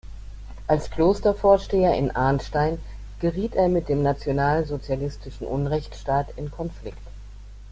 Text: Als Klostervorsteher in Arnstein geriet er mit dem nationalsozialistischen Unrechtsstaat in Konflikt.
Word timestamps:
Als 0.65 0.89
Klostervorsteher 0.89 1.95
in 1.95 2.09
Arnstein 2.09 2.79
geriet 3.19 3.53
er 3.53 3.69
mit 3.69 3.87
dem 3.87 4.01
nationalsozialistischen 4.01 5.45
Unrechtsstaat 5.45 6.35
in 6.37 6.49
Konflikt. 6.49 6.97